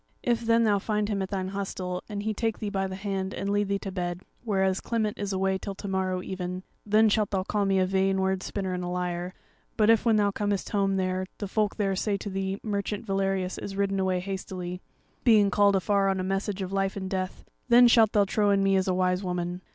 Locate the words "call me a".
7.43-7.85